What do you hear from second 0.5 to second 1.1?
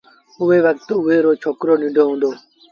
وکت